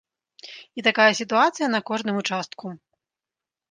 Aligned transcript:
І 0.77 0.85
такая 0.87 1.07
сітуацыя 1.21 1.71
на 1.77 1.85
кожным 1.93 2.15
участку. 2.25 2.77